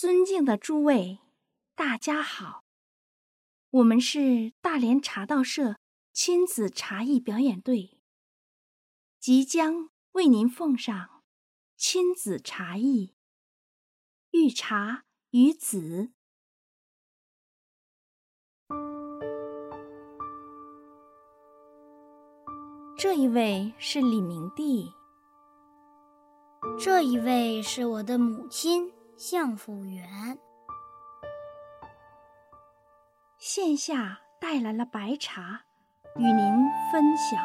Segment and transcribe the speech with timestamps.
[0.00, 1.18] 尊敬的诸位，
[1.74, 2.64] 大家好，
[3.68, 5.76] 我们是大连茶道社
[6.10, 8.00] 亲子茶艺表演队，
[9.18, 11.22] 即将为您奉上
[11.76, 13.12] 亲子茶艺
[14.38, 16.12] 《遇茶与子》。
[22.96, 24.94] 这一位是李明帝，
[26.78, 28.90] 这一位是我的母亲。
[29.20, 30.38] 相府园，
[33.36, 35.60] 线下带来了白茶，
[36.16, 36.54] 与您
[36.90, 37.38] 分享。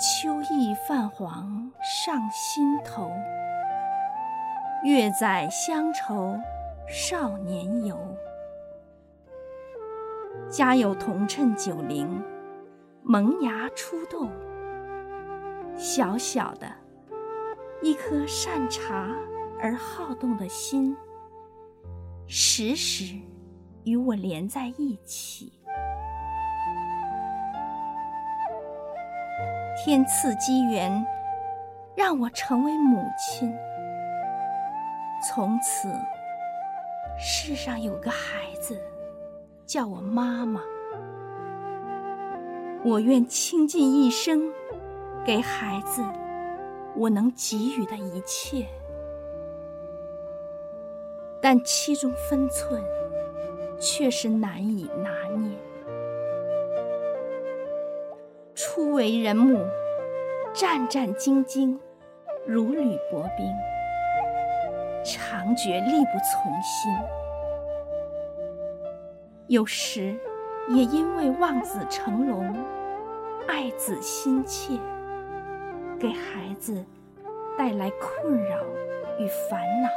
[0.00, 3.12] 秋意泛黄上心头，
[4.82, 6.38] 月载乡愁
[6.88, 7.98] 少年游。
[10.48, 12.24] 家有铜趁九龄，
[13.02, 14.30] 萌芽出动，
[15.76, 16.66] 小小的。
[17.82, 19.08] 一颗善茶
[19.58, 20.94] 而好动的心，
[22.26, 23.14] 时时
[23.84, 25.50] 与我连在一起。
[29.82, 31.02] 天赐机缘，
[31.96, 33.50] 让我成为母亲。
[35.26, 35.88] 从此，
[37.18, 38.78] 世上有个孩子，
[39.64, 40.60] 叫我妈妈。
[42.84, 44.52] 我愿倾尽一生，
[45.24, 46.04] 给孩子。
[46.96, 48.66] 我能给予的一切，
[51.40, 52.82] 但其中分寸
[53.78, 55.56] 却是难以拿捏。
[58.54, 59.64] 初为人母，
[60.52, 61.78] 战战兢兢，
[62.46, 63.46] 如履薄冰，
[65.04, 66.92] 常觉力不从心。
[69.46, 70.14] 有时
[70.68, 72.54] 也因为望子成龙，
[73.48, 74.78] 爱子心切。
[76.00, 76.82] 给孩子
[77.58, 78.56] 带来困扰
[79.18, 79.88] 与烦恼。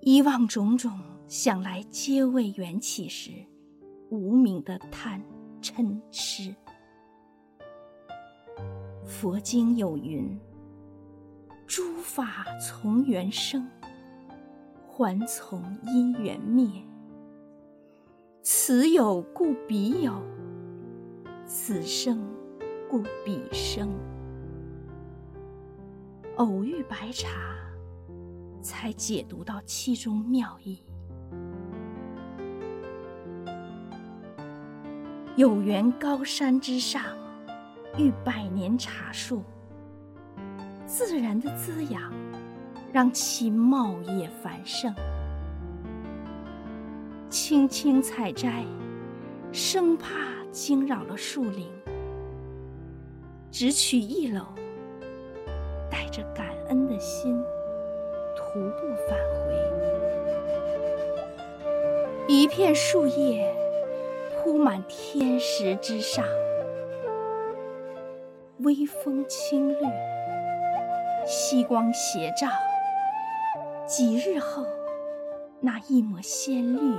[0.00, 0.92] 以往种种
[1.26, 3.30] 想来皆为缘起时，
[4.10, 5.22] 无名的贪
[5.62, 6.54] 嗔痴。
[9.06, 10.38] 佛经有云
[11.66, 13.66] ：“诸法从缘生，
[14.86, 16.68] 还从因缘灭。
[18.42, 20.12] 此有故彼有。”
[21.66, 22.22] 此生
[22.90, 23.88] 故彼生，
[26.36, 27.56] 偶遇白茶，
[28.60, 30.82] 才解读到其中妙意。
[35.36, 37.02] 有缘高山之上，
[37.96, 39.42] 遇百年茶树，
[40.84, 42.12] 自然的滋养，
[42.92, 44.94] 让其茂叶繁盛。
[47.30, 48.66] 轻轻采摘，
[49.50, 50.34] 生怕。
[50.54, 51.66] 惊扰了树林，
[53.50, 54.44] 只取一篓，
[55.90, 57.42] 带着感恩的心，
[58.36, 59.52] 徒步返回。
[62.28, 63.52] 一片树叶
[64.36, 66.24] 铺满天石之上，
[68.58, 69.90] 微风轻掠，
[71.26, 72.46] 夕光斜照。
[73.88, 74.64] 几日后，
[75.58, 76.94] 那一抹鲜绿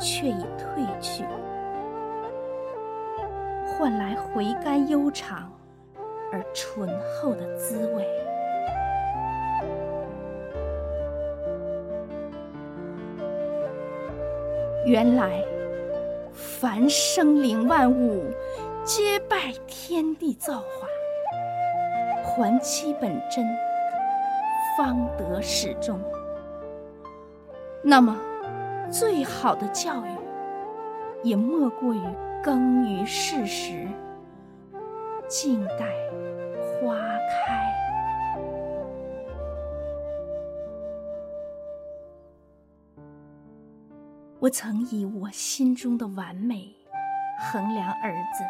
[0.00, 1.22] 却已褪去。
[3.78, 5.48] 换来回甘悠长
[6.32, 8.04] 而醇厚的滋味。
[14.84, 15.44] 原来，
[16.32, 18.24] 凡生灵万物，
[18.82, 20.88] 皆拜天地造化，
[22.24, 23.46] 还其本真，
[24.76, 26.00] 方得始终。
[27.80, 28.16] 那么，
[28.90, 30.08] 最好的教育，
[31.22, 32.02] 也莫过于。
[32.42, 33.86] 耕于世时，
[35.28, 35.86] 静待
[36.62, 37.74] 花开。
[44.38, 46.72] 我曾以我心中的完美
[47.40, 48.44] 衡量儿子，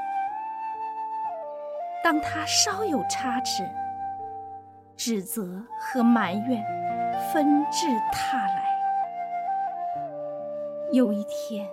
[2.05, 3.67] 当他稍有差池，
[4.96, 6.62] 指责和埋怨
[7.32, 8.69] 纷至沓来。
[10.93, 11.67] 有一天。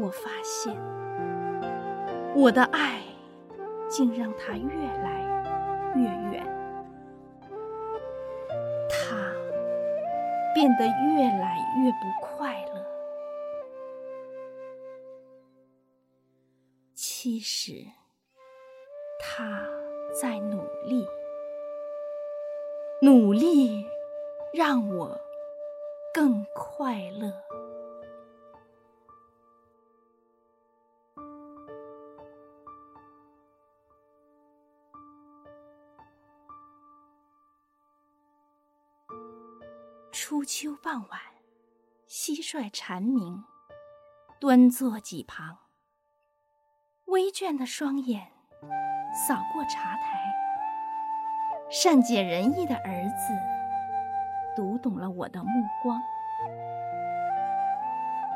[0.00, 0.74] 我发现，
[2.34, 3.02] 我的爱
[3.88, 6.02] 竟让他越来越
[6.32, 6.46] 远，
[8.88, 9.32] 他
[10.54, 12.86] 变得越来越不快乐。
[16.94, 17.84] 其实，
[19.20, 19.68] 他
[20.18, 21.06] 在努力，
[23.02, 23.84] 努力
[24.54, 25.20] 让我
[26.14, 27.30] 更快乐。
[40.30, 41.20] 初秋傍晚，
[42.08, 43.42] 蟋蟀蝉鸣，
[44.38, 45.58] 端坐几旁，
[47.06, 48.28] 微倦的双眼
[49.26, 50.32] 扫过茶台。
[51.68, 53.34] 善解人意的儿子
[54.54, 55.50] 读懂了我的目
[55.82, 56.00] 光。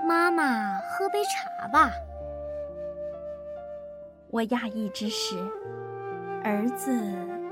[0.05, 1.93] 妈妈，喝杯茶吧。
[4.33, 5.39] 我讶异之时，
[6.43, 6.93] 儿子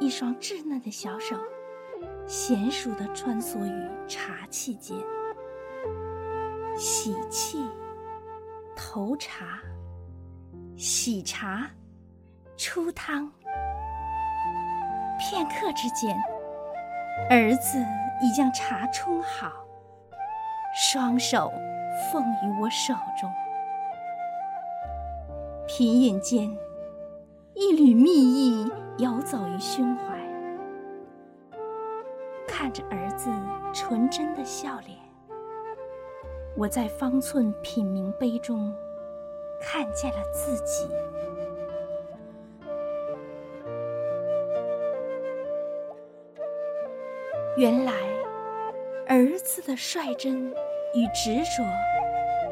[0.01, 1.37] 一双稚嫩的小手。
[2.33, 4.97] 娴熟地穿梭于茶器间，
[6.79, 7.59] 洗器、
[8.75, 9.61] 投茶、
[10.75, 11.71] 洗茶、
[12.57, 13.31] 出汤。
[15.19, 16.17] 片刻之间，
[17.29, 17.79] 儿子
[18.23, 19.53] 已将茶冲好，
[20.75, 21.53] 双手
[22.11, 23.31] 奉于我手中。
[25.69, 26.51] 品饮间，
[27.53, 30.12] 一缕蜜意游走于胸怀。
[32.63, 33.29] 看着儿子
[33.75, 34.97] 纯真的笑脸，
[36.57, 38.73] 我在方寸品茗杯中
[39.61, 40.87] 看见了自己。
[47.57, 47.95] 原来，
[49.09, 50.49] 儿子的率真
[50.95, 51.65] 与执着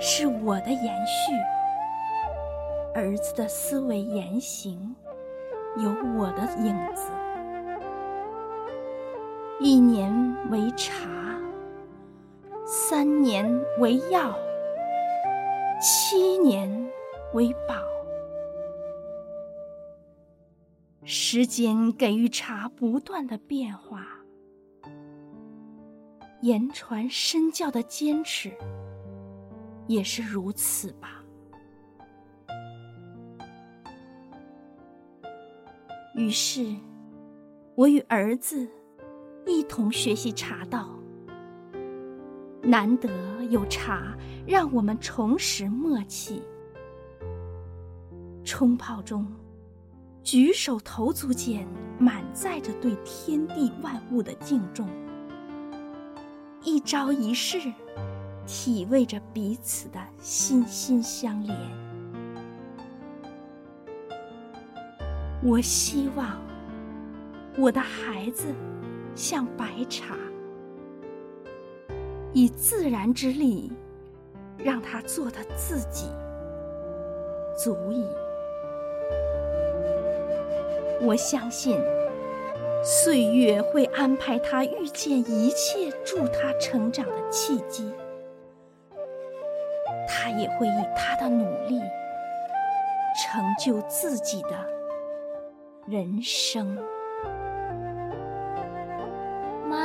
[0.01, 1.33] 是我的延续；
[2.97, 4.93] 儿子的思维言行
[5.77, 7.05] 有我的影子。
[9.63, 10.11] 一年
[10.51, 11.39] 为茶，
[12.65, 13.47] 三年
[13.79, 14.35] 为药，
[15.79, 16.91] 七年
[17.35, 17.75] 为宝。
[21.05, 24.07] 时间给予茶不断的变化，
[26.41, 28.51] 言传身教的坚持
[29.87, 31.23] 也是如此吧。
[36.15, 36.75] 于是，
[37.75, 38.67] 我与儿子。
[39.47, 40.89] 一同学习茶道，
[42.63, 43.09] 难得
[43.51, 44.17] 有茶
[44.47, 46.43] 让我们重拾默契。
[48.45, 49.27] 冲泡中，
[50.23, 51.67] 举手投足间
[51.99, 54.87] 满载着对天地万物的敬重；
[56.63, 57.73] 一朝一式，
[58.47, 61.57] 体味着彼此的心心相连。
[65.43, 66.39] 我希望
[67.57, 68.55] 我的孩子。
[69.15, 70.17] 像白茶，
[72.33, 73.73] 以自然之力，
[74.59, 76.07] 让他做的自己，
[77.57, 78.07] 足矣。
[81.03, 81.81] 我相信，
[82.83, 87.93] 岁月会安排他遇见一切助他成长的契机，
[90.09, 91.81] 他也会以他的努力，
[93.19, 94.51] 成就自己的
[95.87, 96.79] 人生。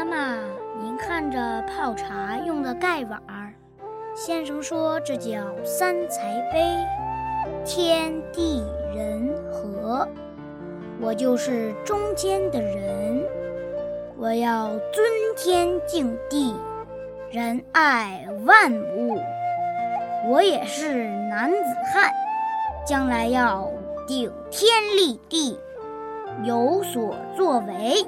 [0.10, 0.38] 妈，
[0.82, 3.54] 您看着泡茶用的盖碗儿，
[4.16, 5.32] 先生说这叫
[5.64, 6.62] 三才杯，
[7.66, 8.64] 天地
[8.96, 10.08] 人和，
[11.02, 13.24] 我就是中间的人，
[14.18, 15.06] 我要尊
[15.36, 16.56] 天敬地，
[17.32, 19.20] 仁爱万物，
[20.30, 21.58] 我也是男子
[21.94, 22.12] 汉，
[22.86, 23.70] 将来要
[24.08, 25.60] 顶天立地，
[26.44, 28.06] 有所作为。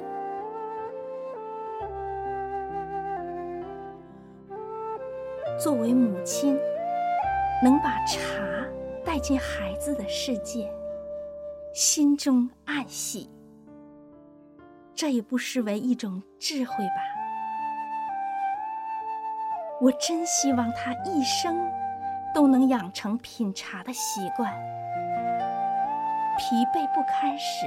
[5.58, 6.56] 作为母亲，
[7.60, 8.20] 能把茶
[9.04, 10.72] 带进孩子的世界，
[11.74, 13.28] 心中暗喜。
[14.94, 17.02] 这也不失为一种智慧吧。
[19.80, 21.68] 我真希望他一生
[22.32, 24.52] 都能养成品茶的习惯。
[26.38, 27.66] 疲惫不堪时，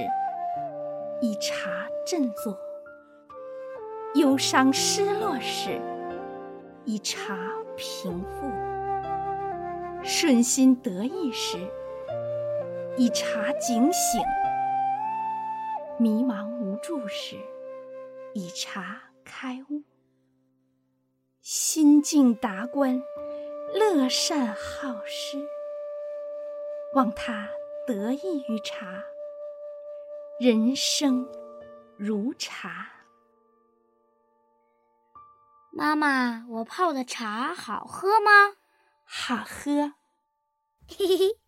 [1.20, 1.68] 以茶
[2.06, 2.54] 振作；
[4.14, 5.78] 忧伤失落时，
[6.86, 7.36] 以茶。
[7.82, 8.48] 平复，
[10.04, 11.58] 顺心得意时，
[12.96, 14.22] 以茶警醒；
[15.98, 17.34] 迷茫无助时，
[18.34, 19.82] 以茶开悟；
[21.40, 23.02] 心境达观，
[23.74, 25.44] 乐善好施，
[26.94, 27.48] 望他
[27.84, 29.02] 得益于茶，
[30.38, 31.28] 人生
[31.96, 33.01] 如茶。
[35.74, 38.56] 妈妈，我泡的茶好喝吗？
[39.04, 39.94] 好喝。
[40.86, 41.41] 嘿嘿嘿。